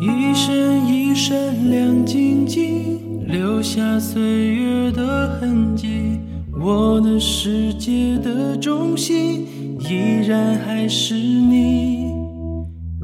[0.00, 0.54] 一闪
[0.86, 6.18] 一闪亮晶晶，留下岁月的痕迹。
[6.58, 9.46] 我的世界的中心，
[9.80, 12.10] 依然还是你。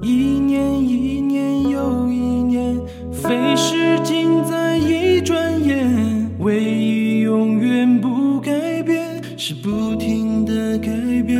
[0.02, 2.80] 一年一年又一年，
[3.12, 6.30] 飞逝尽在一转眼。
[6.38, 10.88] 唯一永远不改变，是不停的改
[11.26, 11.36] 变。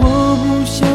[0.00, 0.88] 我不想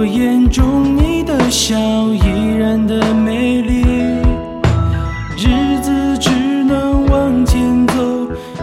[0.00, 3.82] 我眼中，你的笑依然的美丽。
[5.36, 6.30] 日子只
[6.62, 7.94] 能往前走，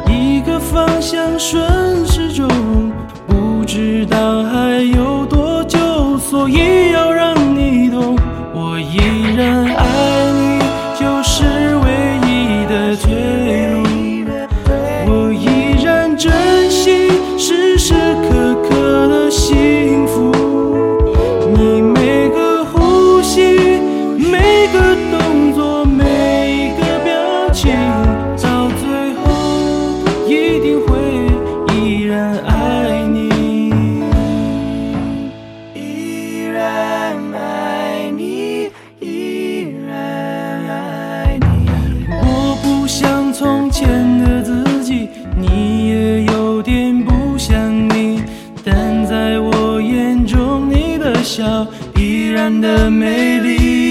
[0.08, 2.48] 一个方向顺时钟，
[3.28, 4.65] 不知道还
[43.76, 48.24] 前的自己，你也有点不像你，
[48.64, 51.68] 但在我眼中，你的笑
[51.98, 53.85] 依然的美丽。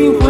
[0.00, 0.29] you.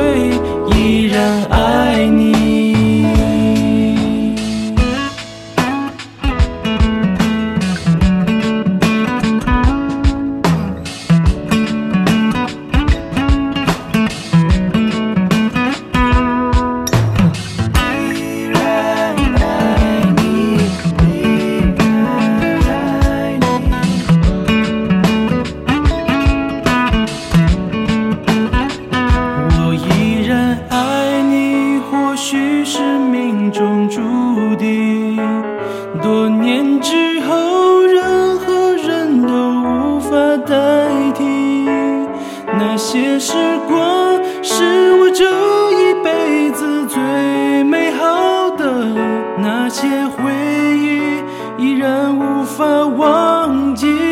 [42.93, 43.33] 些时
[43.69, 45.25] 光，是我这
[45.71, 48.97] 一辈子最美好的。
[49.39, 50.33] 那些回
[50.77, 51.23] 忆，
[51.57, 54.10] 依然无法忘记。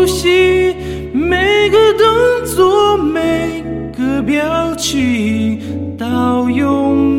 [0.00, 0.74] 呼吸，
[1.12, 3.62] 每个动作，每
[3.94, 5.60] 个表情，
[5.98, 7.09] 到永